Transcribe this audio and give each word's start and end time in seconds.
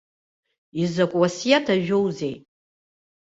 Изакә 0.81 1.15
уасиаҭ 1.19 1.65
ажәоузеи? 1.73 2.35